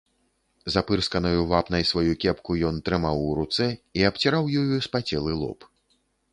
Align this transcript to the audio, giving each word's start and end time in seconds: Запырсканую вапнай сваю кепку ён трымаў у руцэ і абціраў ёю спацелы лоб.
Запырсканую 0.75 1.41
вапнай 1.51 1.83
сваю 1.91 2.13
кепку 2.25 2.57
ён 2.71 2.81
трымаў 2.89 3.23
у 3.29 3.37
руцэ 3.43 3.69
і 4.01 4.09
абціраў 4.13 4.53
ёю 4.65 4.85
спацелы 4.91 5.31
лоб. 5.45 5.59